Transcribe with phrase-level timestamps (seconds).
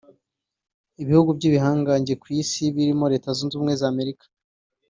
[1.03, 4.25] Ibihugu by’ibihangange ku isi birimo Leta Zunze Ubumwe za Amerika